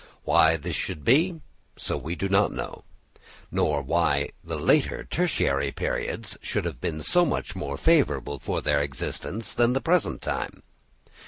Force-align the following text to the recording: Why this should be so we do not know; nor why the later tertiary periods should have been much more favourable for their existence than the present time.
Why 0.23 0.57
this 0.57 0.75
should 0.75 1.03
be 1.05 1.41
so 1.77 1.95
we 1.95 2.15
do 2.15 2.27
not 2.27 2.51
know; 2.51 2.83
nor 3.51 3.83
why 3.83 4.29
the 4.43 4.57
later 4.57 5.03
tertiary 5.03 5.71
periods 5.71 6.39
should 6.41 6.65
have 6.65 6.81
been 6.81 7.03
much 7.27 7.55
more 7.55 7.77
favourable 7.77 8.39
for 8.39 8.61
their 8.63 8.81
existence 8.81 9.53
than 9.53 9.73
the 9.73 9.79
present 9.81 10.23
time. 10.23 10.63